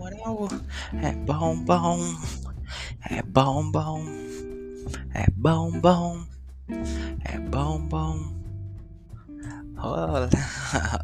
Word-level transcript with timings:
moral, 0.00 0.48
é 1.02 1.12
bom, 1.12 1.62
bom, 1.62 2.00
é 3.10 3.22
bom, 3.22 3.70
bom, 3.70 4.02
é 5.12 5.26
bom, 5.30 5.78
bom, 5.78 6.24
é 7.22 7.38
bom, 7.38 7.78
bom. 7.86 8.18
Olá! 9.76 10.30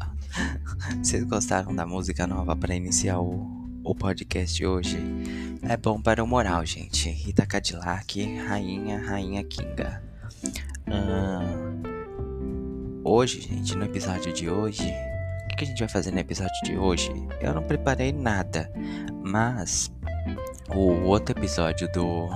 Vocês 0.99 1.23
gostaram 1.25 1.75
da 1.75 1.85
música 1.85 2.25
nova 2.25 2.55
para 2.55 2.73
iniciar 2.73 3.19
o, 3.19 3.69
o 3.83 3.93
podcast 3.93 4.65
hoje? 4.65 4.97
É 5.61 5.77
bom 5.77 6.01
para 6.01 6.23
o 6.23 6.27
moral, 6.27 6.65
gente. 6.65 7.07
Rita 7.11 7.45
Cadillac, 7.45 8.37
Rainha, 8.47 8.99
Rainha 8.99 9.43
Kinga. 9.43 10.01
hoje, 13.03 13.41
gente, 13.41 13.75
no 13.75 13.85
episódio 13.85 14.33
de 14.33 14.49
hoje, 14.49 14.91
que 15.57 15.63
a 15.63 15.67
gente 15.67 15.79
vai 15.79 15.87
fazer 15.87 16.11
no 16.11 16.19
episódio 16.19 16.53
de 16.63 16.77
hoje? 16.77 17.11
Eu 17.41 17.53
não 17.53 17.63
preparei 17.63 18.13
nada, 18.13 18.71
mas 19.23 19.91
o 20.69 21.03
outro 21.07 21.37
episódio 21.37 21.91
do 21.91 22.29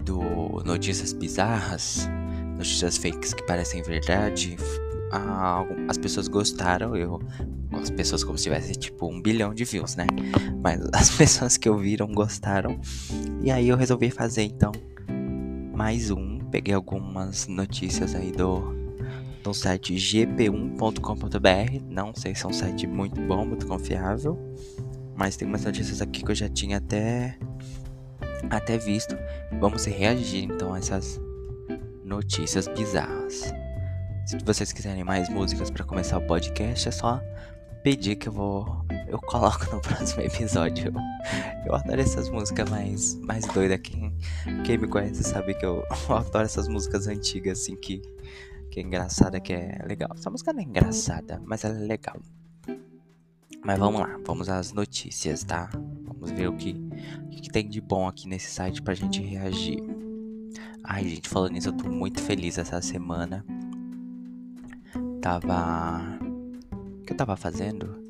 do 0.00 0.62
Notícias 0.64 1.12
Bizarras, 1.12 2.08
notícias 2.56 2.96
fakes 2.96 3.32
que 3.34 3.42
parecem 3.44 3.82
verdade, 3.82 4.56
as 5.86 5.98
pessoas 5.98 6.26
gostaram, 6.26 6.96
eu 6.96 7.20
as 7.72 7.90
pessoas 7.90 8.24
como 8.24 8.38
se 8.38 8.44
tivesse 8.44 8.72
tipo 8.74 9.06
um 9.06 9.20
bilhão 9.20 9.52
de 9.52 9.64
views, 9.64 9.94
né? 9.94 10.06
Mas 10.62 10.80
as 10.94 11.10
pessoas 11.10 11.56
que 11.58 11.68
ouviram 11.68 12.06
gostaram. 12.08 12.80
E 13.42 13.50
aí 13.50 13.68
eu 13.68 13.76
resolvi 13.76 14.10
fazer 14.10 14.42
então 14.42 14.72
mais 15.74 16.10
um. 16.10 16.38
Peguei 16.50 16.74
algumas 16.74 17.46
notícias 17.48 18.14
aí 18.14 18.30
do, 18.30 18.83
do 19.44 19.52
site 19.52 19.94
gp1.com.br. 19.94 21.84
Não 21.88 22.14
sei 22.14 22.34
se 22.34 22.44
é 22.44 22.48
um 22.48 22.52
site 22.52 22.86
muito 22.86 23.20
bom, 23.20 23.44
muito 23.44 23.66
confiável. 23.66 24.38
Mas 25.14 25.36
tem 25.36 25.46
umas 25.46 25.64
notícias 25.64 26.00
aqui 26.00 26.24
que 26.24 26.30
eu 26.30 26.34
já 26.34 26.48
tinha 26.48 26.78
até 26.78 27.38
até 28.50 28.78
visto. 28.78 29.16
Vamos 29.60 29.84
reagir 29.84 30.44
então 30.44 30.72
a 30.72 30.78
essas 30.78 31.20
notícias 32.02 32.66
bizarras. 32.66 33.52
Se 34.26 34.38
vocês 34.44 34.72
quiserem 34.72 35.04
mais 35.04 35.28
músicas 35.28 35.70
para 35.70 35.84
começar 35.84 36.18
o 36.18 36.26
podcast, 36.26 36.88
é 36.88 36.90
só 36.90 37.20
pedir 37.82 38.16
que 38.16 38.28
eu 38.28 38.32
vou. 38.32 38.84
Eu 39.06 39.20
coloco 39.20 39.66
no 39.74 39.80
próximo 39.82 40.22
episódio. 40.22 40.90
Eu 41.66 41.74
adoro 41.74 42.00
essas 42.00 42.30
músicas 42.30 42.68
mais, 42.70 43.14
mais 43.16 43.44
doidas. 43.48 43.78
Quem, 43.82 44.16
quem 44.64 44.78
me 44.78 44.88
conhece 44.88 45.22
sabe 45.22 45.52
que 45.54 45.66
eu 45.66 45.84
adoro 46.08 46.46
essas 46.46 46.66
músicas 46.66 47.06
antigas, 47.06 47.60
assim, 47.60 47.76
que, 47.76 48.00
que 48.74 48.80
é 48.80 48.82
engraçada, 48.82 49.38
que 49.38 49.52
é 49.52 49.84
legal. 49.86 50.10
Essa 50.14 50.28
música 50.28 50.52
não 50.52 50.58
é 50.58 50.64
engraçada, 50.64 51.40
mas 51.46 51.64
ela 51.64 51.78
é 51.78 51.86
legal. 51.86 52.20
Mas 53.64 53.78
vamos 53.78 54.00
lá, 54.00 54.18
vamos 54.26 54.48
às 54.48 54.72
notícias, 54.72 55.44
tá? 55.44 55.70
Vamos 55.72 56.32
ver 56.32 56.48
o 56.48 56.56
que, 56.56 56.74
o 57.24 57.30
que 57.30 57.48
tem 57.50 57.68
de 57.68 57.80
bom 57.80 58.08
aqui 58.08 58.28
nesse 58.28 58.50
site 58.50 58.82
pra 58.82 58.92
gente 58.92 59.22
reagir. 59.22 59.78
Ai, 60.82 61.08
gente, 61.08 61.28
falando 61.28 61.52
nisso, 61.52 61.68
eu 61.68 61.72
tô 61.72 61.88
muito 61.88 62.20
feliz 62.20 62.58
essa 62.58 62.82
semana 62.82 63.44
tava. 65.24 66.18
O 67.00 67.04
que 67.06 67.12
eu 67.12 67.16
tava 67.16 67.34
fazendo? 67.34 68.02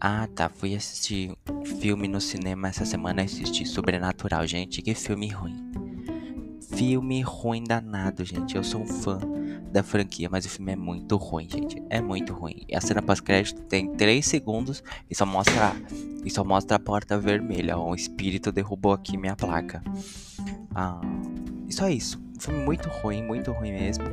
Ah, 0.00 0.26
tá. 0.34 0.48
Fui 0.48 0.74
assistir 0.74 1.36
um 1.50 1.64
filme 1.64 2.08
no 2.08 2.20
cinema 2.20 2.68
essa 2.68 2.86
semana. 2.86 3.22
Assisti 3.22 3.66
Sobrenatural, 3.66 4.46
gente. 4.46 4.80
Que 4.80 4.94
filme 4.94 5.28
ruim. 5.28 5.56
Filme 6.74 7.20
ruim 7.20 7.62
danado, 7.62 8.24
gente. 8.24 8.56
Eu 8.56 8.64
sou 8.64 8.80
um 8.80 8.86
fã 8.86 9.20
da 9.70 9.82
franquia, 9.82 10.28
mas 10.30 10.46
o 10.46 10.48
filme 10.48 10.72
é 10.72 10.76
muito 10.76 11.16
ruim, 11.16 11.48
gente. 11.48 11.82
É 11.90 12.00
muito 12.00 12.32
ruim. 12.32 12.64
E 12.68 12.74
a 12.74 12.80
cena 12.80 13.02
pós-crédito 13.02 13.62
tem 13.62 13.92
3 13.94 14.24
segundos 14.24 14.82
e 15.10 15.14
só 15.14 15.26
mostra. 15.26 15.74
E 16.24 16.30
só 16.30 16.44
mostra 16.44 16.76
a 16.76 16.80
porta 16.80 17.18
vermelha. 17.18 17.78
Um 17.78 17.94
espírito 17.94 18.50
derrubou 18.50 18.92
aqui 18.92 19.16
minha 19.16 19.36
placa. 19.36 19.82
Ah, 20.74 21.00
e 21.68 21.72
só 21.72 21.88
isso. 21.88 22.18
Um 22.36 22.40
filme 22.40 22.64
muito 22.64 22.88
ruim, 22.88 23.22
muito 23.22 23.52
ruim 23.52 23.72
mesmo. 23.72 24.04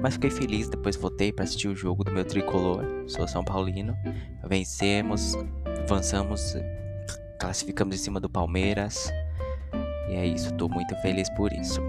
Mas 0.00 0.14
fiquei 0.14 0.30
feliz, 0.30 0.68
depois 0.68 0.96
voltei 0.96 1.32
para 1.32 1.44
assistir 1.44 1.68
o 1.68 1.76
jogo 1.76 2.04
do 2.04 2.12
meu 2.12 2.24
tricolor. 2.24 2.84
Sou 3.06 3.26
São 3.26 3.44
Paulino. 3.44 3.96
Vencemos, 4.48 5.34
avançamos, 5.82 6.56
classificamos 7.38 7.96
em 7.96 7.98
cima 7.98 8.20
do 8.20 8.28
Palmeiras. 8.28 9.10
E 10.08 10.14
é 10.14 10.26
isso, 10.26 10.52
tô 10.54 10.68
muito 10.68 10.94
feliz 10.96 11.28
por 11.30 11.52
isso. 11.52 11.80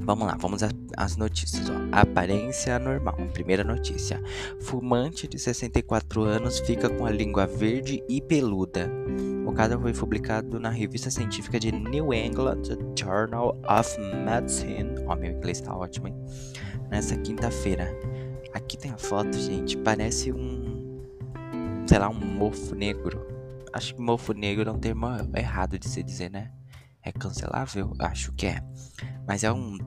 Vamos 0.00 0.26
lá, 0.26 0.36
vamos 0.38 0.62
às 0.96 1.16
notícias. 1.16 1.68
Ó. 1.68 1.74
Aparência 1.90 2.78
normal. 2.78 3.16
Primeira 3.32 3.64
notícia: 3.64 4.22
Fumante 4.60 5.26
de 5.26 5.38
64 5.38 6.22
anos 6.22 6.60
fica 6.60 6.88
com 6.88 7.04
a 7.04 7.10
língua 7.10 7.46
verde 7.46 8.02
e 8.08 8.20
peluda. 8.20 8.88
O 9.44 9.52
caso 9.52 9.80
foi 9.80 9.92
publicado 9.92 10.60
na 10.60 10.70
revista 10.70 11.10
científica 11.10 11.58
de 11.58 11.72
New 11.72 12.12
England 12.12 12.62
Journal 12.96 13.60
of 13.68 13.98
Medicine. 13.98 14.94
Ó, 15.06 15.16
meu 15.16 15.32
inglês 15.32 15.60
tá 15.60 15.76
ótimo, 15.76 16.08
hein? 16.08 16.14
Nessa 16.90 17.16
quinta-feira. 17.16 17.92
Aqui 18.52 18.76
tem 18.78 18.92
a 18.92 18.98
foto, 18.98 19.36
gente. 19.36 19.76
Parece 19.76 20.32
um. 20.32 21.02
Sei 21.86 21.98
lá, 21.98 22.08
um 22.08 22.14
mofo 22.14 22.74
negro. 22.74 23.26
Acho 23.72 23.94
que 23.94 24.00
mofo 24.00 24.32
negro 24.32 24.68
é 24.70 24.72
um 24.72 24.78
termo 24.78 25.06
errado 25.34 25.78
de 25.78 25.88
se 25.88 26.02
dizer, 26.02 26.30
né? 26.30 26.52
É 27.06 27.12
cancelável? 27.12 27.94
Acho 28.00 28.32
que 28.32 28.46
é. 28.46 28.60
Mas 29.28 29.44
é 29.44 29.52
um. 29.52 29.78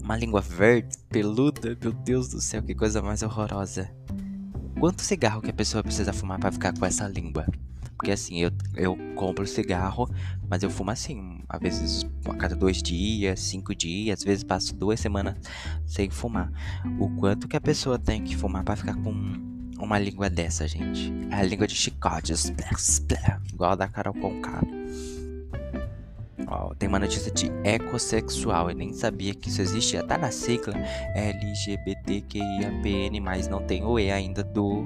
Uma 0.00 0.16
língua 0.16 0.40
verde, 0.40 0.96
peluda. 1.08 1.76
Meu 1.82 1.92
Deus 1.92 2.28
do 2.28 2.40
céu, 2.40 2.62
que 2.62 2.76
coisa 2.76 3.02
mais 3.02 3.24
horrorosa. 3.24 3.90
Quanto 4.78 5.02
cigarro 5.02 5.42
que 5.42 5.50
a 5.50 5.54
pessoa 5.54 5.82
precisa 5.82 6.12
fumar 6.12 6.38
para 6.38 6.52
ficar 6.52 6.72
com 6.72 6.86
essa 6.86 7.08
língua? 7.08 7.44
Porque 7.96 8.12
assim, 8.12 8.40
eu, 8.40 8.52
eu 8.76 8.96
compro 9.16 9.44
cigarro, 9.46 10.08
mas 10.48 10.62
eu 10.62 10.70
fumo 10.70 10.92
assim, 10.92 11.40
às 11.48 11.60
vezes 11.60 12.06
a 12.24 12.34
cada 12.34 12.54
dois 12.54 12.80
dias, 12.80 13.40
cinco 13.40 13.74
dias, 13.74 14.20
às 14.20 14.24
vezes 14.24 14.44
passo 14.44 14.76
duas 14.76 15.00
semanas 15.00 15.34
sem 15.86 16.08
fumar. 16.08 16.52
O 17.00 17.08
quanto 17.16 17.48
que 17.48 17.56
a 17.56 17.60
pessoa 17.60 17.98
tem 17.98 18.22
que 18.22 18.36
fumar 18.36 18.62
para 18.62 18.76
ficar 18.76 18.94
com 18.94 19.12
uma 19.78 19.98
língua 19.98 20.30
dessa, 20.30 20.68
gente? 20.68 21.12
É 21.30 21.36
a 21.36 21.42
língua 21.42 21.66
de 21.66 21.74
chicote, 21.74 22.32
igual 23.52 23.72
a 23.72 23.74
da 23.74 23.88
Carol 23.88 24.14
Conká. 24.14 24.60
Tem 26.78 26.88
uma 26.88 26.98
notícia 26.98 27.30
de 27.32 27.50
ecossexual. 27.64 28.70
Eu 28.70 28.76
nem 28.76 28.92
sabia 28.92 29.34
que 29.34 29.48
isso 29.48 29.62
existia. 29.62 30.02
Tá 30.02 30.18
na 30.18 30.30
sigla 30.30 30.74
LGBTQIAPN, 31.14 33.20
mas 33.20 33.48
não 33.48 33.62
tem 33.62 33.84
o 33.84 33.98
E 33.98 34.10
ainda 34.10 34.42
do 34.42 34.84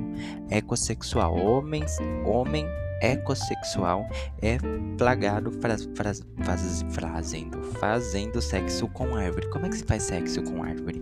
ecossexual. 0.50 1.36
Homens, 1.36 1.98
homem 2.24 2.66
ecossexual 3.00 4.08
é 4.42 4.58
plagado 4.96 5.52
faz, 5.60 5.88
faz, 5.96 6.20
faz, 6.44 6.84
fazendo, 6.90 7.62
fazendo 7.74 8.42
sexo 8.42 8.88
com 8.88 9.14
árvore. 9.14 9.48
Como 9.50 9.66
é 9.66 9.68
que 9.68 9.76
se 9.76 9.84
faz 9.84 10.04
sexo 10.04 10.42
com 10.42 10.62
árvore? 10.62 11.00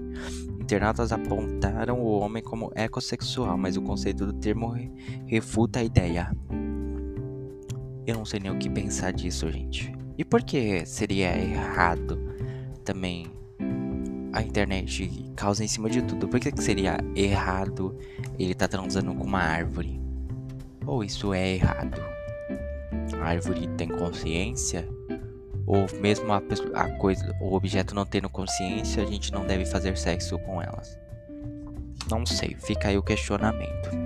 Internautas 0.61 1.13
apontaram 1.13 2.01
o 2.01 2.19
homem 2.19 2.43
como 2.43 2.73
ecossexual, 2.75 3.57
mas 3.57 3.77
o 3.77 3.83
conceito 3.83 4.27
do 4.27 4.33
termo 4.33 4.75
refuta 5.27 5.79
a 5.79 5.85
ideia. 5.85 6.31
Eu 8.07 8.17
não 8.17 8.25
sei 8.25 8.41
nem 8.41 8.53
o 8.53 8.59
que 8.59 8.69
pensar 8.69 9.13
disso, 9.13 9.51
gente. 9.51 9.96
E 10.19 10.25
por 10.25 10.43
que 10.43 10.87
seria 10.87 11.37
errado 11.37 12.19
também 12.85 13.27
a 14.33 14.43
internet 14.43 15.31
causa 15.35 15.63
em 15.63 15.69
cima 15.69 15.91
de 15.91 16.01
tudo? 16.03 16.27
Por 16.29 16.41
que 16.41 16.51
seria 16.63 16.99
errado 17.15 17.97
ele 18.39 18.53
estar 18.53 18.69
tá 18.69 18.79
transando 18.79 19.15
com 19.15 19.25
uma 19.25 19.41
árvore? 19.41 20.01
Ou 20.87 21.05
isso 21.05 21.35
é 21.35 21.55
errado? 21.55 22.01
A 23.21 23.25
árvore 23.25 23.69
tem 23.77 23.89
consciência? 23.89 24.89
Ou 25.67 25.87
mesmo 26.01 26.33
a, 26.33 26.41
a 26.75 26.91
coisa, 26.97 27.37
o 27.41 27.55
objeto 27.55 27.95
não 27.95 28.07
tendo 28.07 28.31
consciência, 28.31 29.03
a 29.03 29.07
gente 29.07 29.33
não 29.33 29.45
deve 29.45 29.67
fazer 29.67 29.97
sexo 29.99 30.39
com 30.39 30.63
elas? 30.63 30.99
Não 32.09 32.25
sei, 32.25 32.57
fica 32.59 32.89
aí 32.89 32.97
o 32.97 33.03
questionamento. 33.03 34.06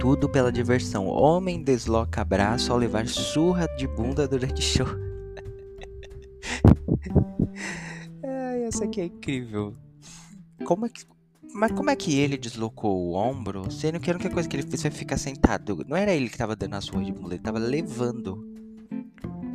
Tudo 0.00 0.28
pela 0.28 0.52
diversão. 0.52 1.06
Homem 1.06 1.62
desloca 1.62 2.24
braço 2.24 2.72
ao 2.72 2.78
levar 2.78 3.06
surra 3.06 3.66
de 3.76 3.86
bunda 3.86 4.28
durante 4.28 4.62
show. 4.62 4.86
Ai, 8.24 8.64
essa 8.64 8.84
aqui 8.84 9.00
é 9.00 9.06
incrível. 9.06 9.74
Como 10.64 10.86
é 10.86 10.88
que 10.88 11.04
mas 11.54 11.72
como 11.72 11.90
é 11.90 11.96
que 11.96 12.18
ele 12.18 12.36
deslocou 12.36 12.94
o 12.94 13.14
ombro, 13.14 13.70
sendo 13.70 13.98
que 13.98 14.10
a 14.10 14.14
única 14.14 14.30
coisa 14.30 14.48
que 14.48 14.54
ele 14.54 14.66
fez 14.66 14.82
foi 14.82 14.90
ficar 14.90 15.16
sentado? 15.16 15.84
Não 15.88 15.96
era 15.96 16.14
ele 16.14 16.28
que 16.28 16.36
tava 16.36 16.54
dando 16.54 16.74
a 16.74 16.80
surra 16.80 17.04
de 17.04 17.12
mulher, 17.12 17.36
ele 17.36 17.42
tava 17.42 17.58
levando 17.58 18.46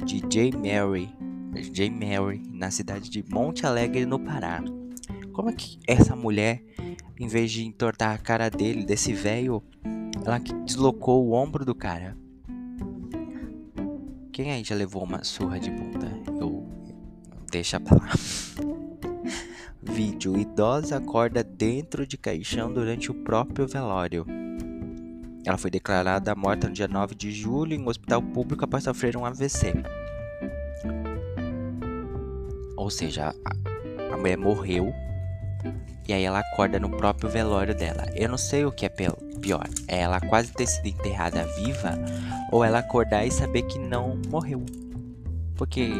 DJ 0.04 0.52
Mary, 0.52 1.10
DJ 1.54 1.92
Mary, 1.92 2.42
na 2.52 2.72
cidade 2.72 3.10
de 3.10 3.24
Monte 3.30 3.66
Alegre, 3.66 4.06
no 4.06 4.20
Pará. 4.20 4.64
Como 5.32 5.50
é 5.50 5.54
que 5.54 5.78
essa 5.88 6.16
mulher, 6.16 6.64
em 7.20 7.28
vez 7.28 7.52
de 7.52 7.66
entortar 7.66 8.14
a 8.14 8.18
cara 8.18 8.50
dele, 8.50 8.84
desse 8.84 9.14
velho, 9.14 9.64
ela 10.26 10.40
deslocou 10.40 11.26
o 11.26 11.34
ombro 11.34 11.66
do 11.66 11.76
cara? 11.76 12.18
Quem 14.32 14.52
aí 14.52 14.64
já 14.64 14.76
levou 14.76 15.04
uma 15.04 15.24
surra 15.24 15.60
de 15.60 15.70
bunda? 15.70 16.12
Eu. 16.40 16.68
Deixa 17.52 17.80
pra 17.80 17.98
lá. 17.98 18.10
Vídeo: 19.82 20.38
Idosa 20.38 20.98
acorda 20.98 21.44
dentro 21.44 22.08
de 22.08 22.18
caixão 22.18 22.74
durante 22.74 23.12
o 23.12 23.14
próprio 23.14 23.68
velório. 23.68 24.26
Ela 25.46 25.58
foi 25.58 25.70
declarada 25.70 26.34
morta 26.34 26.68
no 26.68 26.74
dia 26.74 26.88
9 26.88 27.16
de 27.16 27.32
julho 27.32 27.74
em 27.74 27.82
um 27.82 27.88
hospital 27.88 28.22
público 28.22 28.64
após 28.64 28.86
sofrer 28.86 29.18
um 29.18 29.26
AVC. 29.26 29.74
Ou 32.78 32.90
seja, 32.90 33.36
a, 34.12 34.18
mulher 34.18 34.38
morreu 34.38 34.94
e 36.08 36.14
aí 36.14 36.24
ela 36.24 36.40
acorda 36.40 36.80
no 36.80 36.90
próprio 36.90 37.30
velório 37.30 37.76
dela. 37.76 38.06
Eu 38.16 38.30
não 38.30 38.38
sei 38.38 38.66
o 38.66 38.72
que 38.72 38.86
é 38.86 38.90
pior. 38.90 39.68
É 39.88 40.02
ela 40.02 40.20
quase 40.22 40.52
ter 40.54 40.68
sido 40.68 40.88
enterrada 40.88 41.44
viva 41.58 41.98
ou 42.52 42.64
ela 42.64 42.80
acordar 42.80 43.26
e 43.26 43.32
saber 43.32 43.64
que 43.64 43.80
não 43.80 44.20
morreu. 44.30 44.66
Porque 45.56 45.92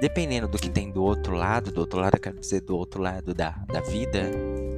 dependendo 0.00 0.48
do 0.48 0.58
que 0.58 0.68
tem 0.68 0.90
do 0.90 1.04
outro 1.04 1.36
lado, 1.36 1.70
do 1.70 1.80
outro 1.80 2.00
lado, 2.00 2.16
eu 2.16 2.20
quero 2.20 2.40
dizer, 2.40 2.62
do 2.62 2.76
outro 2.76 3.00
lado 3.00 3.32
da, 3.32 3.50
da 3.72 3.80
vida, 3.80 4.28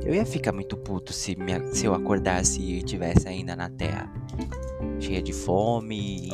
eu 0.05 0.15
ia 0.15 0.27
ficar 0.27 0.53
muito 0.53 0.77
puto 0.77 1.15
se, 1.15 1.35
se 1.73 1.87
eu 1.87 1.95
acordasse 1.95 2.61
e 2.61 2.79
estivesse 2.79 3.27
ainda 3.27 3.57
na 3.57 3.71
Terra. 3.71 4.13
Cheia 5.01 5.23
de 5.23 5.33
fome 5.33 6.29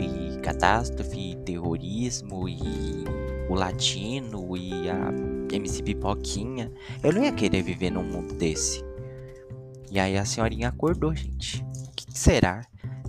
e, 0.00 0.34
e 0.34 0.38
catástrofe, 0.40 1.32
e 1.32 1.36
terrorismo 1.36 2.48
e 2.48 3.04
o 3.48 3.54
latino 3.54 4.56
e 4.56 4.90
a 4.90 5.35
MC 5.52 5.82
Pipoquinha. 5.82 6.72
Eu 7.02 7.12
não 7.12 7.22
ia 7.22 7.32
querer 7.32 7.62
viver 7.62 7.90
num 7.90 8.02
mundo 8.02 8.34
desse. 8.34 8.84
E 9.90 9.98
aí 9.98 10.16
a 10.16 10.24
senhorinha 10.24 10.68
acordou, 10.68 11.14
gente. 11.14 11.64
O 11.86 11.90
que 11.94 12.06
será 12.18 12.62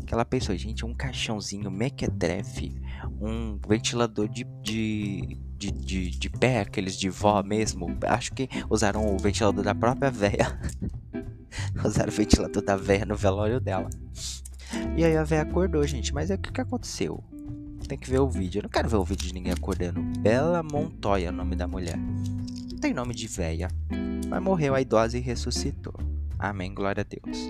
que 0.06 0.14
ela 0.14 0.24
pensou? 0.24 0.56
Gente, 0.56 0.86
um 0.86 0.94
caixãozinho 0.94 1.70
mequetrefe, 1.70 2.82
um 3.20 3.60
ventilador 3.68 4.28
de, 4.28 4.46
de, 4.62 5.38
de, 5.58 5.72
de, 5.72 6.10
de 6.12 6.30
pé, 6.30 6.62
aqueles 6.62 6.98
de 6.98 7.10
vó 7.10 7.44
mesmo. 7.44 7.98
Acho 8.04 8.34
que 8.34 8.48
usaram 8.70 9.14
o 9.14 9.18
ventilador 9.18 9.64
da 9.64 9.76
própria 9.76 10.10
véia. 10.10 10.60
usaram 11.84 12.10
o 12.10 12.16
ventilador 12.16 12.64
da 12.64 12.78
véia 12.78 13.06
no 13.06 13.16
velório 13.16 13.60
dela. 13.60 13.90
E 14.96 15.04
aí 15.04 15.18
a 15.18 15.24
véia 15.24 15.42
acordou, 15.42 15.86
gente. 15.86 16.14
Mas 16.14 16.32
aí 16.32 16.38
o 16.38 16.40
que, 16.40 16.52
que 16.52 16.62
aconteceu? 16.62 17.24
Tem 17.88 17.98
que 17.98 18.10
ver 18.10 18.20
o 18.20 18.28
vídeo. 18.28 18.60
Eu 18.60 18.64
não 18.64 18.70
quero 18.70 18.90
ver 18.90 18.98
o 18.98 19.04
vídeo 19.04 19.28
de 19.28 19.34
ninguém 19.34 19.54
acordando. 19.54 20.02
Bela 20.20 20.62
Montoya 20.62 21.30
o 21.30 21.34
nome 21.34 21.56
da 21.56 21.68
mulher. 21.68 21.98
Não 21.98 22.78
tem 22.80 22.94
nome 22.94 23.14
de 23.14 23.28
véia. 23.28 23.70
Mas 24.28 24.42
morreu 24.44 24.76
a 24.76 24.82
idosa 24.82 25.18
e 25.18 25.22
ressuscitou. 25.22 25.94
Amém, 26.38 26.74
glória 26.74 27.02
a 27.02 27.06
Deus. 27.06 27.50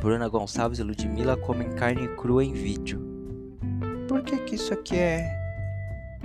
Bruna 0.00 0.28
Gonçalves 0.28 0.78
e 0.78 0.82
Ludmilla 0.82 1.36
comem 1.36 1.70
carne 1.70 2.06
crua 2.16 2.44
em 2.44 2.52
vídeo. 2.52 3.00
Por 4.08 4.22
que 4.22 4.36
que 4.38 4.56
isso 4.56 4.74
aqui 4.74 4.96
é... 4.96 5.40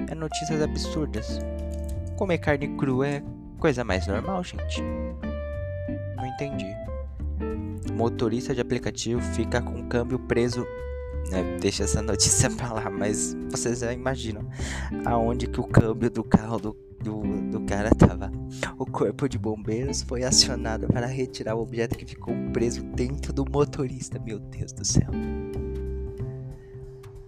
É 0.09 0.13
notícias 0.13 0.61
absurdas? 0.61 1.39
Comer 2.17 2.39
carne 2.39 2.67
crua 2.75 3.07
é 3.07 3.23
coisa 3.59 3.83
mais 3.83 4.05
normal, 4.07 4.43
gente. 4.43 4.81
Não 6.15 6.25
entendi. 6.25 6.75
Motorista 7.93 8.53
de 8.53 8.61
aplicativo 8.61 9.21
fica 9.21 9.61
com 9.61 9.79
o 9.79 9.85
câmbio 9.85 10.19
preso 10.19 10.67
né, 11.29 11.57
deixa 11.59 11.83
essa 11.83 12.01
notícia 12.01 12.49
pra 12.55 12.73
lá, 12.73 12.89
mas 12.89 13.35
vocês 13.49 13.79
já 13.79 13.93
imaginam 13.93 14.47
aonde 15.05 15.47
que 15.47 15.59
o 15.59 15.67
câmbio 15.67 16.09
do 16.09 16.23
carro 16.23 16.59
do, 16.59 16.77
do, 17.03 17.21
do 17.51 17.61
cara 17.61 17.89
tava. 17.91 18.31
O 18.77 18.85
corpo 18.85 19.27
de 19.27 19.37
bombeiros 19.37 20.01
foi 20.01 20.23
acionado 20.23 20.87
para 20.87 21.05
retirar 21.07 21.55
o 21.55 21.61
objeto 21.61 21.97
que 21.97 22.05
ficou 22.05 22.33
preso 22.51 22.83
dentro 22.83 23.33
do 23.33 23.45
motorista. 23.49 24.19
Meu 24.19 24.39
Deus 24.39 24.71
do 24.71 24.85
céu. 24.85 25.09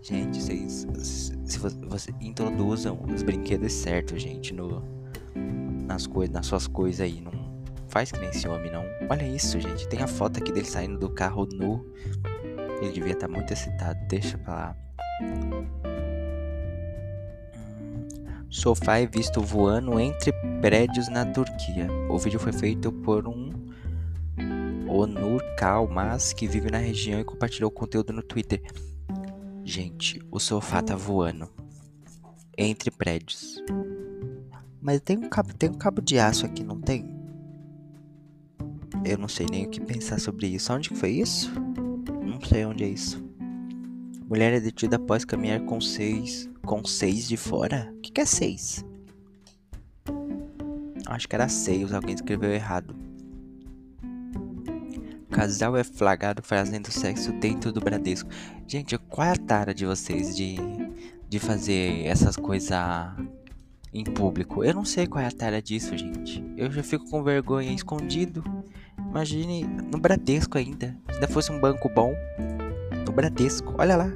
Gente, 0.01 0.41
vocês 0.41 0.87
se 1.45 1.59
você, 1.59 2.13
introduzam 2.21 2.99
os 3.13 3.21
brinquedos 3.21 3.73
certos, 3.73 4.21
gente, 4.21 4.53
no 4.53 4.81
nas 5.85 6.05
coisas, 6.05 6.33
nas 6.33 6.45
suas 6.45 6.67
coisas 6.67 7.01
aí, 7.01 7.19
não 7.19 7.31
faz 7.89 8.11
que 8.11 8.19
nem 8.19 8.29
esse 8.29 8.47
homem 8.47 8.71
não. 8.71 8.83
Olha 9.09 9.27
isso, 9.27 9.59
gente, 9.59 9.87
tem 9.87 10.01
a 10.01 10.07
foto 10.07 10.37
aqui 10.37 10.51
dele 10.51 10.65
saindo 10.65 10.97
do 10.97 11.09
carro 11.09 11.47
nu 11.51 11.83
ele 12.81 12.91
devia 12.91 13.13
estar 13.13 13.27
tá 13.27 13.33
muito 13.33 13.51
excitado, 13.51 13.99
deixa 14.07 14.37
pra 14.37 14.53
lá. 14.53 14.75
Sofá 18.49 18.97
é 18.97 19.05
visto 19.05 19.41
voando 19.41 19.99
entre 19.99 20.33
prédios 20.59 21.07
na 21.07 21.25
Turquia. 21.25 21.87
O 22.09 22.17
vídeo 22.17 22.39
foi 22.39 22.51
feito 22.51 22.91
por 22.91 23.27
um 23.27 23.51
Onur 24.87 25.41
Kalmaz 25.55 26.33
que 26.33 26.47
vive 26.47 26.71
na 26.71 26.79
região 26.79 27.19
e 27.19 27.23
compartilhou 27.23 27.69
o 27.69 27.73
conteúdo 27.73 28.11
no 28.11 28.23
Twitter. 28.23 28.61
Gente, 29.63 30.19
o 30.31 30.39
sofá 30.39 30.81
tá 30.81 30.95
voando 30.95 31.47
entre 32.57 32.89
prédios. 32.89 33.63
Mas 34.81 34.99
tem 35.01 35.17
um 35.17 35.29
cabo, 35.29 35.53
tem 35.53 35.69
um 35.69 35.75
cabo 35.75 36.01
de 36.01 36.17
aço 36.17 36.45
aqui, 36.45 36.63
não 36.63 36.81
tem? 36.81 37.07
Eu 39.05 39.17
não 39.17 39.27
sei 39.27 39.45
nem 39.49 39.67
o 39.67 39.69
que 39.69 39.79
pensar 39.79 40.19
sobre 40.19 40.47
isso. 40.47 40.73
Onde 40.73 40.89
foi 40.89 41.11
isso? 41.11 41.51
Não 42.39 42.47
sei 42.47 42.65
onde 42.65 42.85
é 42.85 42.87
isso. 42.87 43.21
Mulher 44.29 44.53
é 44.53 44.59
detida 44.61 44.95
após 44.95 45.25
caminhar 45.25 45.59
com 45.61 45.81
seis. 45.81 46.49
Com 46.65 46.85
seis 46.85 47.27
de 47.27 47.35
fora? 47.35 47.91
O 47.97 48.01
que, 48.01 48.11
que 48.11 48.21
é 48.21 48.25
seis? 48.25 48.85
Acho 51.05 51.27
que 51.27 51.35
era 51.35 51.49
seis, 51.49 51.91
alguém 51.91 52.15
escreveu 52.15 52.51
errado. 52.51 52.95
Casal 55.29 55.75
é 55.75 55.83
flagrado 55.83 56.41
fazendo 56.41 56.89
sexo 56.91 57.33
dentro 57.33 57.73
do 57.73 57.81
Bradesco. 57.81 58.29
Gente, 58.65 58.97
qual 58.97 59.27
é 59.27 59.31
a 59.31 59.37
tara 59.37 59.73
de 59.73 59.85
vocês 59.85 60.35
de, 60.35 60.55
de 61.27 61.39
fazer 61.39 62.05
essas 62.05 62.37
coisas 62.37 62.77
em 63.93 64.05
público? 64.05 64.63
Eu 64.63 64.73
não 64.73 64.85
sei 64.85 65.07
qual 65.07 65.23
é 65.23 65.27
a 65.27 65.31
tara 65.31 65.61
disso, 65.61 65.97
gente. 65.97 66.43
Eu 66.55 66.71
já 66.71 66.83
fico 66.83 67.09
com 67.09 67.21
vergonha 67.21 67.73
escondido. 67.73 68.43
Imagine 69.09 69.63
no 69.63 69.97
Bradesco 69.97 70.57
ainda. 70.57 70.95
Se 71.07 71.15
ainda 71.15 71.27
fosse 71.27 71.51
um 71.51 71.59
banco 71.59 71.89
bom. 71.89 72.13
No 73.05 73.11
Bradesco, 73.11 73.73
olha 73.77 73.97
lá. 73.97 74.09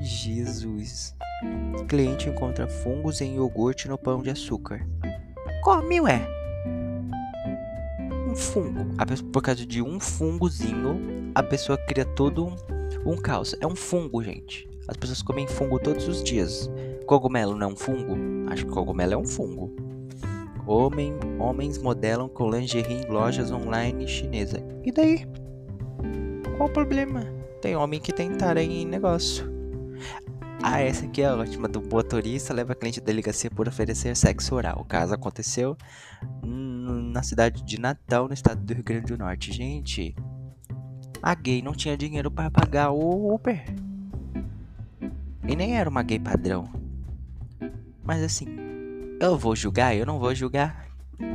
Jesus. 0.00 1.14
cliente 1.88 2.28
encontra 2.28 2.68
fungos 2.68 3.20
em 3.20 3.36
iogurte 3.36 3.88
no 3.88 3.96
pão 3.96 4.20
de 4.20 4.30
açúcar. 4.30 4.86
Come, 5.62 6.00
ué. 6.02 6.28
Um 8.28 8.36
fungo. 8.36 8.84
Por 9.32 9.42
causa 9.42 9.64
de 9.64 9.80
um 9.80 9.98
fungozinho, 9.98 11.32
a 11.34 11.42
pessoa 11.42 11.78
cria 11.78 12.04
todo 12.04 12.46
um, 12.46 12.54
um 13.06 13.16
caos. 13.16 13.56
É 13.60 13.66
um 13.66 13.74
fungo, 13.74 14.22
gente. 14.22 14.68
As 14.86 14.96
pessoas 14.96 15.22
comem 15.22 15.46
fungo 15.46 15.78
todos 15.78 16.06
os 16.06 16.22
dias. 16.22 16.70
Cogumelo 17.06 17.56
não 17.56 17.70
é 17.70 17.72
um 17.72 17.76
fungo? 17.76 18.14
Acho 18.50 18.66
que 18.66 18.70
cogumelo 18.70 19.14
é 19.14 19.16
um 19.16 19.24
fungo. 19.24 19.85
Homem, 20.66 21.14
homens 21.38 21.78
modelam 21.78 22.28
com 22.28 22.50
lingerie 22.50 23.02
em 23.02 23.06
lojas 23.06 23.52
online 23.52 24.08
chinesa. 24.08 24.60
E 24.84 24.90
daí? 24.90 25.24
Qual 26.56 26.68
o 26.68 26.72
problema? 26.72 27.24
Tem 27.62 27.76
homem 27.76 28.00
que 28.00 28.12
tem 28.12 28.32
em 28.60 28.84
negócio. 28.84 29.48
Ah, 30.62 30.80
essa 30.80 31.04
aqui 31.04 31.22
é 31.22 31.32
ótima. 31.32 31.68
Do 31.68 31.80
motorista 31.80 32.52
leva 32.52 32.74
cliente 32.74 32.98
à 32.98 33.02
delegacia 33.02 33.50
por 33.50 33.68
oferecer 33.68 34.16
sexo 34.16 34.54
oral. 34.54 34.80
O 34.80 34.84
caso 34.84 35.14
aconteceu 35.14 35.76
na 36.42 37.22
cidade 37.22 37.62
de 37.62 37.80
Natal, 37.80 38.26
no 38.26 38.34
estado 38.34 38.60
do 38.60 38.74
Rio 38.74 38.82
Grande 38.82 39.06
do 39.06 39.18
Norte. 39.18 39.52
Gente, 39.52 40.16
a 41.22 41.34
gay 41.34 41.62
não 41.62 41.72
tinha 41.72 41.96
dinheiro 41.96 42.30
para 42.30 42.50
pagar 42.50 42.90
o 42.90 43.34
Uber. 43.34 43.64
E 45.46 45.54
nem 45.54 45.76
era 45.76 45.88
uma 45.88 46.02
gay 46.02 46.18
padrão. 46.18 46.64
Mas 48.02 48.22
assim, 48.22 48.65
eu 49.20 49.38
vou 49.38 49.56
julgar? 49.56 49.96
Eu 49.96 50.06
não 50.06 50.18
vou 50.18 50.34
julgar. 50.34 50.86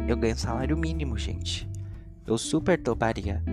Eu 0.08 0.16
ganho 0.16 0.38
salário 0.38 0.78
mínimo, 0.78 1.18
gente. 1.18 1.70
Eu 2.26 2.38
super 2.38 2.82
toparia. 2.82 3.44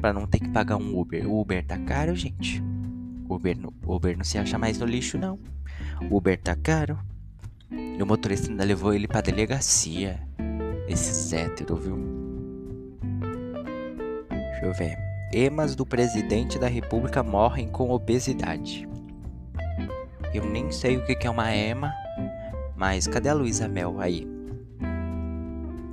Pra 0.00 0.12
não 0.12 0.26
ter 0.26 0.40
que 0.40 0.48
pagar 0.48 0.76
um 0.76 0.98
Uber. 0.98 1.28
O 1.28 1.40
Uber 1.40 1.64
tá 1.64 1.78
caro, 1.78 2.14
gente. 2.14 2.62
Uber, 3.28 3.56
Uber 3.86 4.16
não 4.16 4.24
se 4.24 4.38
acha 4.38 4.58
mais 4.58 4.78
no 4.78 4.86
lixo, 4.86 5.16
não. 5.16 5.38
Uber 6.10 6.38
tá 6.40 6.56
caro. 6.56 6.98
E 7.70 8.02
o 8.02 8.06
motorista 8.06 8.50
ainda 8.50 8.64
levou 8.64 8.92
ele 8.92 9.06
pra 9.06 9.20
delegacia. 9.20 10.20
Esse 10.88 11.34
hétero, 11.36 11.76
viu? 11.76 11.96
Deixa 14.28 14.66
eu 14.66 14.74
ver. 14.74 14.98
Emas 15.32 15.74
do 15.74 15.86
presidente 15.86 16.58
da 16.58 16.68
república 16.68 17.22
morrem 17.22 17.68
com 17.68 17.90
obesidade. 17.90 18.88
Eu 20.32 20.44
nem 20.44 20.70
sei 20.70 20.96
o 20.96 21.04
que 21.04 21.26
é 21.26 21.30
uma 21.30 21.52
ema. 21.52 22.03
Mas 22.86 23.08
cadê 23.08 23.30
a 23.30 23.34
Luísa 23.34 23.66
Mel 23.66 23.98
aí? 23.98 24.28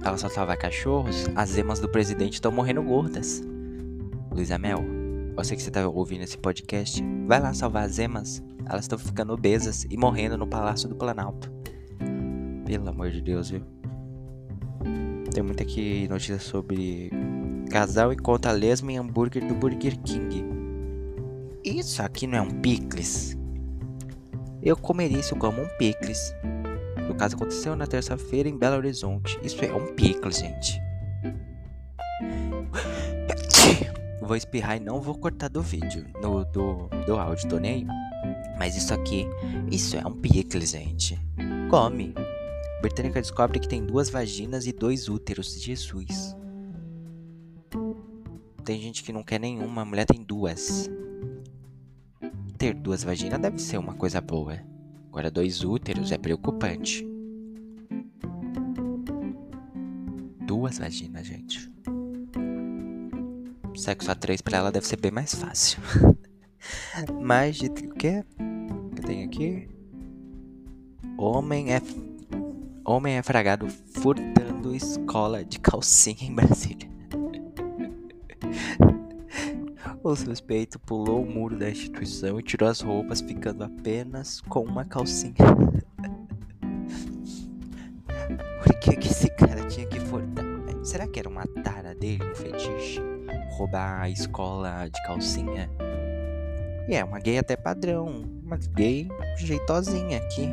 Ela 0.04 0.18
só 0.18 0.28
salva 0.28 0.58
cachorros? 0.58 1.26
As 1.38 1.58
emas 1.58 1.80
do 1.80 1.88
presidente 1.88 2.34
estão 2.34 2.52
morrendo 2.52 2.84
gordas. 2.84 3.42
Luísa 4.30 4.58
Mel, 4.58 4.84
eu 5.38 5.44
sei 5.46 5.56
que 5.56 5.64
você 5.64 5.72
tá 5.72 5.88
ouvindo 5.88 6.24
esse 6.24 6.38
podcast. 6.38 7.02
Vai 7.26 7.40
lá 7.40 7.54
salvar 7.54 7.86
as 7.86 7.98
emas. 7.98 8.44
Elas 8.66 8.84
estão 8.84 9.00
ficando 9.00 9.32
obesas 9.32 9.86
e 9.90 9.96
morrendo 9.96 10.38
no 10.38 10.46
Palácio 10.46 10.90
do 10.90 10.96
Planalto. 10.96 11.50
Pelo 12.66 12.90
amor 12.90 13.10
de 13.10 13.22
Deus, 13.22 13.52
viu? 13.52 13.64
Tem 15.34 15.42
muita 15.42 15.64
aqui 15.64 16.10
notícia 16.10 16.40
sobre 16.40 17.10
casal 17.70 18.12
encontra 18.12 18.52
lesma 18.52 18.92
em 18.92 18.98
hambúrguer 18.98 19.48
do 19.48 19.56
Burger 19.56 19.98
King. 20.02 20.44
Isso 21.64 22.04
aqui 22.04 22.28
não 22.28 22.38
é 22.38 22.42
um 22.42 22.60
picles? 22.60 23.38
Eu 24.62 24.76
comeria 24.76 25.20
isso 25.20 25.38
como 25.38 25.62
um 25.62 25.68
picles. 25.78 26.34
No 27.12 27.18
caso, 27.18 27.36
aconteceu 27.36 27.76
na 27.76 27.86
terça-feira 27.86 28.48
em 28.48 28.58
Belo 28.58 28.78
Horizonte. 28.78 29.38
Isso 29.44 29.66
é 29.66 29.74
um 29.74 29.94
pico, 29.96 30.32
gente. 30.32 30.82
vou 34.22 34.38
espirrar 34.38 34.78
e 34.78 34.80
não 34.80 35.02
vou 35.02 35.16
cortar 35.16 35.50
do 35.50 35.62
vídeo, 35.62 36.06
no, 36.22 36.46
do, 36.46 36.88
do 37.06 37.20
áudio, 37.20 37.50
tô 37.50 37.60
nem 37.60 37.74
aí. 37.74 37.86
Mas 38.58 38.78
isso 38.78 38.94
aqui, 38.94 39.28
isso 39.70 39.98
é 39.98 40.08
um 40.08 40.14
picles, 40.14 40.72
gente. 40.72 41.20
Come. 41.70 42.16
Britânica 42.82 43.22
descobre 43.22 43.60
que 43.60 43.68
tem 43.68 43.86
duas 43.86 44.10
vaginas 44.10 44.66
e 44.66 44.72
dois 44.72 45.10
úteros. 45.10 45.62
Jesus. 45.62 46.34
Tem 48.64 48.80
gente 48.80 49.04
que 49.04 49.12
não 49.12 49.22
quer 49.22 49.42
nenhuma, 49.42 49.82
a 49.82 49.86
mulher 49.86 50.06
tem 50.06 50.24
duas. 50.24 50.90
Ter 52.58 52.74
duas 52.74 53.04
vaginas 53.04 53.42
deve 53.42 53.60
ser 53.60 53.78
uma 53.78 53.96
coisa 53.96 54.22
boa. 54.22 54.71
Agora, 55.12 55.30
dois 55.30 55.62
úteros 55.62 56.10
é 56.14 56.18
preocupante. 56.18 57.06
Duas 60.40 60.78
vaginas, 60.78 61.28
gente. 61.28 61.70
Sexo 63.76 64.10
a 64.10 64.16
três 64.16 64.42
pra 64.42 64.60
ela 64.60 64.72
deve 64.72 64.88
ser 64.88 64.96
bem 64.96 65.12
mais 65.12 65.36
fácil. 65.36 65.82
Mais 67.22 67.58
de. 67.58 67.66
O 67.68 67.94
que? 67.94 68.24
que 68.96 69.02
tem 69.02 69.26
aqui? 69.26 69.68
Homem 71.18 71.74
é. 71.74 71.82
Homem 72.86 73.16
é 73.16 73.22
fragado 73.22 73.68
furtando 73.68 74.74
escola 74.74 75.44
de 75.44 75.60
calcinha 75.60 76.24
em 76.24 76.34
Brasília. 76.34 76.91
O 80.12 80.16
suspeito 80.16 80.78
pulou 80.78 81.24
o 81.24 81.26
muro 81.26 81.58
da 81.58 81.70
instituição 81.70 82.38
e 82.38 82.44
tirou 82.44 82.68
as 82.68 82.82
roupas, 82.82 83.22
ficando 83.22 83.64
apenas 83.64 84.42
com 84.42 84.60
uma 84.60 84.84
calcinha. 84.84 85.34
Por 88.62 88.78
que, 88.82 88.98
que 88.98 89.08
esse 89.08 89.30
cara 89.30 89.66
tinha 89.68 89.88
que 89.88 90.02
furtar? 90.02 90.44
Será 90.84 91.08
que 91.08 91.18
era 91.18 91.30
uma 91.30 91.46
tara 91.64 91.96
dele, 91.96 92.26
um 92.30 92.36
fetiche? 92.36 93.00
Roubar 93.52 94.02
a 94.02 94.10
escola 94.10 94.90
de 94.90 95.02
calcinha? 95.04 95.72
E 96.90 96.96
é 96.96 97.06
uma 97.06 97.20
gay 97.20 97.38
até 97.38 97.56
padrão, 97.56 98.26
uma 98.44 98.58
gay 98.58 99.08
jeitosinha 99.38 100.18
aqui. 100.18 100.50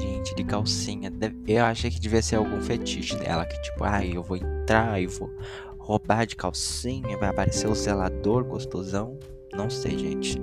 Gente, 0.00 0.34
de 0.34 0.42
calcinha. 0.42 1.12
Eu 1.46 1.64
achei 1.64 1.88
que 1.88 2.00
devia 2.00 2.22
ser 2.22 2.34
algum 2.34 2.60
fetiche 2.60 3.14
dela, 3.14 3.46
que 3.46 3.62
tipo, 3.62 3.84
ai, 3.84 4.10
ah, 4.10 4.14
eu 4.16 4.22
vou 4.24 4.36
entrar 4.36 5.00
e 5.00 5.06
vou 5.06 5.30
roubar 5.90 6.24
de 6.24 6.36
calcinha, 6.36 7.18
vai 7.18 7.28
aparecer 7.28 7.68
o 7.68 7.74
zelador 7.74 8.44
gostosão. 8.44 9.18
Não 9.52 9.68
sei, 9.68 9.98
gente. 9.98 10.40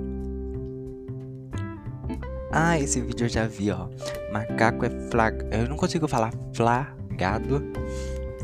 Ah, 2.52 2.78
esse 2.78 3.00
vídeo 3.00 3.24
eu 3.24 3.28
já 3.30 3.46
vi, 3.46 3.70
ó. 3.70 3.88
Macaco 4.30 4.84
é 4.84 4.90
flag... 5.10 5.46
Eu 5.50 5.66
não 5.66 5.76
consigo 5.76 6.06
falar 6.06 6.34
flagado. 6.52 7.62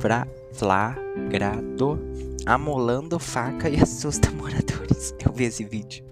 Fra... 0.00 0.26
Flagrado. 0.54 2.00
Amolando 2.46 3.18
faca 3.18 3.68
e 3.68 3.76
assusta 3.80 4.30
moradores. 4.30 5.14
Eu 5.22 5.30
vi 5.30 5.44
esse 5.44 5.62
vídeo. 5.62 6.06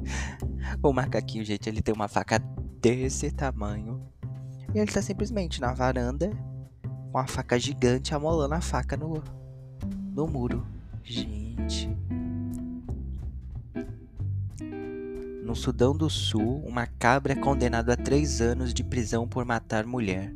o 0.82 0.92
macaquinho, 0.94 1.44
gente, 1.44 1.68
ele 1.68 1.82
tem 1.82 1.94
uma 1.94 2.08
faca 2.08 2.38
desse 2.80 3.30
tamanho. 3.30 4.00
E 4.74 4.78
ele 4.78 4.90
tá 4.90 5.02
simplesmente 5.02 5.60
na 5.60 5.74
varanda 5.74 6.30
com 7.10 7.18
a 7.18 7.26
faca 7.26 7.58
gigante 7.58 8.14
amolando 8.14 8.54
a 8.54 8.60
faca 8.62 8.96
no, 8.96 9.22
no 10.14 10.26
muro. 10.26 10.64
Gente. 11.02 11.90
No 15.42 15.56
Sudão 15.56 15.96
do 15.96 16.08
Sul, 16.08 16.62
uma 16.66 16.86
cabra 16.86 17.32
é 17.32 17.36
condenada 17.36 17.94
a 17.94 17.96
três 17.96 18.40
anos 18.40 18.72
de 18.72 18.84
prisão 18.84 19.26
por 19.26 19.44
matar 19.44 19.84
mulher. 19.86 20.32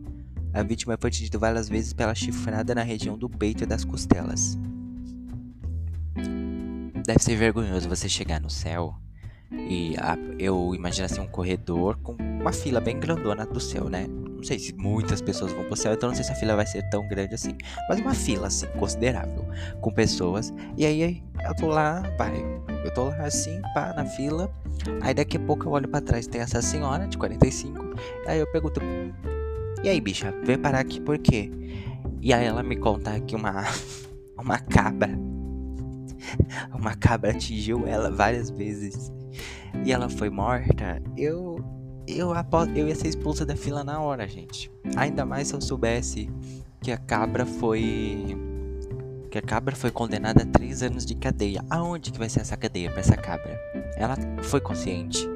A 0.52 0.62
vítima 0.62 0.96
foi 0.98 1.08
atingida 1.08 1.38
várias 1.38 1.68
vezes 1.68 1.92
pela 1.92 2.14
chifrada 2.14 2.74
na 2.74 2.82
região 2.82 3.16
do 3.16 3.28
peito 3.28 3.62
e 3.62 3.66
das 3.66 3.84
costelas. 3.84 4.58
Deve 7.06 7.22
ser 7.22 7.36
vergonhoso 7.36 7.88
você 7.88 8.08
chegar 8.08 8.40
no 8.40 8.50
céu 8.50 8.96
e 9.50 9.94
a, 9.98 10.18
eu 10.38 10.74
imagino 10.74 11.06
assim 11.06 11.20
um 11.20 11.28
corredor 11.28 11.96
com 12.02 12.14
uma 12.14 12.52
fila 12.52 12.80
bem 12.80 12.98
grandona 12.98 13.46
do 13.46 13.60
céu, 13.60 13.88
né? 13.88 14.06
Sei 14.46 14.60
se 14.60 14.72
muitas 14.74 15.20
pessoas 15.20 15.50
vão 15.50 15.64
pro 15.64 15.74
céu, 15.74 15.92
então 15.92 16.08
não 16.08 16.14
sei 16.14 16.24
se 16.24 16.30
a 16.30 16.36
fila 16.36 16.54
vai 16.54 16.64
ser 16.64 16.88
tão 16.88 17.06
grande 17.08 17.34
assim. 17.34 17.56
Mas 17.88 17.98
uma 17.98 18.14
fila, 18.14 18.46
assim, 18.46 18.68
considerável, 18.78 19.44
com 19.80 19.90
pessoas. 19.90 20.54
E 20.76 20.86
aí 20.86 21.20
eu 21.44 21.56
tô 21.56 21.66
lá, 21.66 22.00
vai. 22.16 22.32
Eu 22.84 22.94
tô 22.94 23.06
lá 23.06 23.24
assim, 23.24 23.60
pá, 23.74 23.92
na 23.92 24.04
fila. 24.04 24.48
Aí 25.00 25.12
daqui 25.12 25.36
a 25.36 25.40
pouco 25.40 25.64
eu 25.66 25.72
olho 25.72 25.88
para 25.88 26.00
trás, 26.00 26.28
tem 26.28 26.40
essa 26.40 26.62
senhora 26.62 27.08
de 27.08 27.18
45. 27.18 27.96
Aí 28.24 28.38
eu 28.38 28.46
pergunto: 28.52 28.80
E 29.82 29.88
aí, 29.88 30.00
bicha, 30.00 30.32
vem 30.44 30.56
parar 30.56 30.78
aqui 30.78 31.00
por 31.00 31.18
quê? 31.18 31.50
E 32.22 32.32
aí 32.32 32.44
ela 32.44 32.62
me 32.62 32.76
conta 32.76 33.18
que 33.18 33.34
uma, 33.34 33.64
uma 34.38 34.60
cabra. 34.60 35.10
Uma 36.74 36.94
cabra 36.94 37.30
atingiu 37.30 37.86
ela 37.86 38.10
várias 38.10 38.50
vezes. 38.50 39.12
E 39.84 39.92
ela 39.92 40.08
foi 40.08 40.28
morta. 40.28 41.00
Eu 41.16 41.64
eu, 42.06 42.32
eu 42.74 42.88
ia 42.88 42.94
ser 42.94 43.08
expulsa 43.08 43.44
da 43.44 43.56
fila 43.56 43.82
na 43.82 44.00
hora, 44.00 44.26
gente. 44.26 44.70
Ainda 44.96 45.24
mais 45.24 45.48
se 45.48 45.54
eu 45.54 45.60
soubesse 45.60 46.30
que 46.80 46.92
a 46.92 46.96
cabra 46.96 47.44
foi. 47.44 48.36
Que 49.30 49.38
a 49.38 49.42
cabra 49.42 49.74
foi 49.74 49.90
condenada 49.90 50.42
a 50.42 50.46
três 50.46 50.82
anos 50.82 51.04
de 51.04 51.14
cadeia. 51.14 51.64
Aonde 51.68 52.12
que 52.12 52.18
vai 52.18 52.28
ser 52.28 52.40
essa 52.40 52.56
cadeia 52.56 52.90
pra 52.90 53.00
essa 53.00 53.16
cabra? 53.16 53.58
Ela 53.96 54.16
foi 54.42 54.60
consciente? 54.60 55.28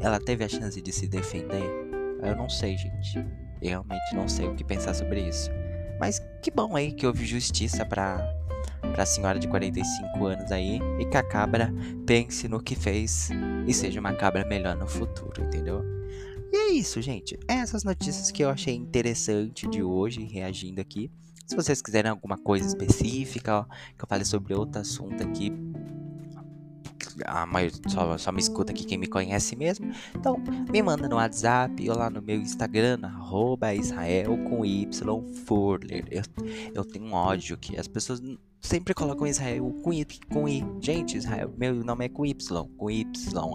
Ela 0.00 0.18
teve 0.18 0.44
a 0.44 0.48
chance 0.48 0.80
de 0.80 0.92
se 0.92 1.06
defender? 1.06 1.70
Eu 2.22 2.34
não 2.36 2.48
sei, 2.48 2.76
gente. 2.76 3.18
Eu 3.60 3.70
realmente 3.70 4.14
não 4.14 4.28
sei 4.28 4.46
o 4.46 4.54
que 4.54 4.64
pensar 4.64 4.94
sobre 4.94 5.28
isso. 5.28 5.50
Mas 6.00 6.20
que 6.42 6.50
bom 6.50 6.74
aí 6.74 6.92
que 6.92 7.06
houve 7.06 7.24
justiça 7.24 7.84
pra, 8.84 8.92
pra 8.92 9.06
senhora 9.06 9.38
de 9.38 9.48
45 9.48 10.24
anos 10.24 10.52
aí. 10.52 10.78
E 10.98 11.04
que 11.04 11.16
a 11.16 11.22
cabra 11.22 11.72
pense 12.06 12.48
no 12.48 12.62
que 12.62 12.74
fez 12.74 13.30
e 13.66 13.72
seja 13.72 14.00
uma 14.00 14.14
cabra 14.14 14.44
melhor 14.44 14.76
no 14.76 14.86
futuro, 14.86 15.42
entendeu? 15.42 15.82
E 16.52 16.56
é 16.56 16.72
isso, 16.72 17.02
gente. 17.02 17.38
Essas 17.48 17.84
notícias 17.84 18.30
que 18.30 18.44
eu 18.44 18.50
achei 18.50 18.74
interessante 18.74 19.66
de 19.66 19.82
hoje, 19.82 20.24
reagindo 20.24 20.80
aqui. 20.80 21.10
Se 21.46 21.56
vocês 21.56 21.82
quiserem 21.82 22.10
alguma 22.10 22.38
coisa 22.38 22.66
específica, 22.66 23.58
ó, 23.58 23.64
que 23.64 24.04
eu 24.04 24.08
fale 24.08 24.24
sobre 24.24 24.54
outro 24.54 24.80
assunto 24.80 25.22
aqui, 25.22 25.52
a 27.24 27.46
maioria 27.46 27.78
só, 27.88 28.16
só 28.18 28.32
me 28.32 28.40
escuta 28.40 28.72
aqui 28.72 28.84
quem 28.84 28.98
me 28.98 29.06
conhece 29.06 29.56
mesmo. 29.56 29.92
Então, 30.14 30.36
me 30.70 30.82
manda 30.82 31.08
no 31.08 31.16
WhatsApp 31.16 31.88
ou 31.88 31.96
lá 31.96 32.10
no 32.10 32.22
meu 32.22 32.36
Instagram, 32.36 33.00
arroba 33.02 33.74
Israel 33.74 34.36
com 34.48 34.64
Y 34.64 34.86
Furler. 35.46 36.04
Eu, 36.10 36.22
eu 36.74 36.84
tenho 36.84 37.06
um 37.06 37.12
ódio 37.12 37.56
que 37.56 37.78
as 37.78 37.88
pessoas 37.88 38.20
sempre 38.60 38.94
colocam 38.94 39.26
Israel 39.26 39.70
com 39.82 39.92
I, 39.92 40.06
com 40.32 40.48
I. 40.48 40.64
Gente, 40.80 41.16
Israel, 41.16 41.52
meu 41.56 41.74
nome 41.74 42.06
é 42.06 42.08
com 42.08 42.24
Y, 42.24 42.34
com 42.76 42.90
Y, 42.90 43.04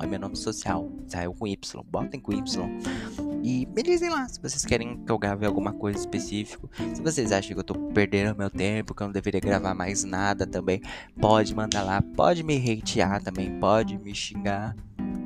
é 0.03 0.07
meu 0.07 0.19
nome 0.19 0.35
social. 0.35 0.89
Israel 1.07 1.33
com 1.33 1.47
Y, 1.47 1.83
botem 1.91 2.19
com 2.19 2.31
Y. 2.31 3.28
E 3.41 3.65
me 3.67 3.83
dizem 3.83 4.09
lá 4.09 4.27
se 4.27 4.39
vocês 4.41 4.65
querem 4.65 4.97
que 4.97 5.11
eu 5.11 5.17
grave 5.17 5.45
alguma 5.45 5.71
coisa 5.73 5.97
específica. 5.97 6.67
Se 6.93 7.01
vocês 7.01 7.31
acham 7.31 7.53
que 7.53 7.59
eu 7.59 7.63
tô 7.63 7.73
perdendo 7.93 8.37
meu 8.37 8.49
tempo, 8.49 8.93
que 8.93 9.01
eu 9.01 9.07
não 9.07 9.13
deveria 9.13 9.39
gravar 9.39 9.73
mais 9.73 10.03
nada 10.03 10.45
também, 10.45 10.81
pode 11.19 11.55
mandar 11.55 11.83
lá, 11.83 12.01
pode 12.01 12.43
me 12.43 12.57
hatear 12.57 13.21
também, 13.23 13.59
pode 13.59 13.97
me 13.97 14.13
xingar. 14.13 14.75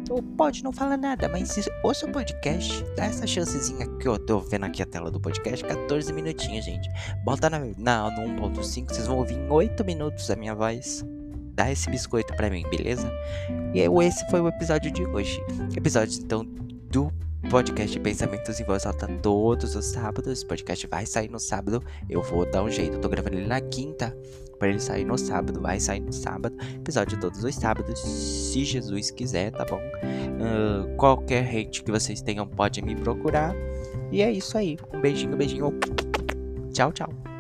Ou 0.10 0.22
pode 0.22 0.64
não 0.64 0.72
falar 0.72 0.98
nada, 0.98 1.30
mas 1.30 1.56
ouça 1.84 2.06
o 2.06 2.12
podcast, 2.12 2.84
dá 2.96 3.06
essa 3.06 3.26
chancezinha 3.26 3.88
que 3.98 4.08
eu 4.08 4.20
tô 4.20 4.40
vendo 4.40 4.66
aqui 4.66 4.84
a 4.84 4.86
tela 4.86 5.10
do 5.10 5.20
podcast, 5.20 5.66
14 5.66 6.12
minutinhos, 6.14 6.66
gente. 6.66 6.90
Bota 7.24 7.50
na, 7.50 7.60
na, 7.78 8.12
no 8.12 8.42
1.5, 8.42 8.90
vocês 8.90 9.08
vão 9.08 9.18
ouvir 9.18 9.36
em 9.36 9.50
8 9.50 9.84
minutos 9.84 10.30
a 10.30 10.36
minha 10.36 10.54
voz. 10.54 11.04
Dá 11.56 11.72
esse 11.72 11.90
biscoito 11.90 12.36
pra 12.36 12.50
mim, 12.50 12.64
beleza? 12.70 13.12
E 13.74 13.80
esse 14.04 14.30
foi 14.30 14.42
o 14.42 14.48
episódio 14.48 14.92
de 14.92 15.06
hoje. 15.06 15.40
Episódio, 15.76 16.20
então, 16.22 16.46
podcast 17.54 18.00
Pensamentos 18.00 18.60
em 18.60 18.64
Voz 18.64 18.84
Alta 18.84 19.08
todos 19.22 19.76
os 19.76 19.86
sábados. 19.86 20.34
Esse 20.34 20.44
podcast 20.44 20.88
vai 20.88 21.06
sair 21.06 21.30
no 21.30 21.40
sábado. 21.40 21.84
Eu 22.10 22.24
vou 22.24 22.50
dar 22.50 22.64
um 22.64 22.70
jeito. 22.70 22.96
Eu 22.96 23.00
tô 23.00 23.08
gravando 23.08 23.38
ele 23.38 23.46
na 23.46 23.62
quinta 23.62 24.18
para 24.58 24.70
ele 24.70 24.80
sair 24.80 25.06
no 25.06 25.16
sábado. 25.20 25.62
Vai 25.62 25.80
sair 25.80 26.00
no 26.00 26.12
sábado. 26.12 26.58
Episódio 26.78 27.20
todos 27.20 27.44
os 27.44 27.54
sábados, 27.54 28.00
se 28.00 28.66
Jesus 28.66 29.12
quiser, 29.12 29.52
tá 29.52 29.66
bom? 29.66 29.78
Uh, 29.78 30.96
qualquer 30.98 31.48
hate 31.48 31.84
que 31.84 31.92
vocês 31.92 32.24
tenham 32.24 32.48
pode 32.48 32.82
me 32.82 32.96
procurar. 32.96 33.54
E 34.12 34.24
é 34.24 34.32
isso 34.32 34.58
aí. 34.58 34.76
Um 34.92 35.00
beijinho, 35.00 35.38
beijinho. 35.38 35.80
Tchau, 36.74 36.92
tchau. 36.92 37.33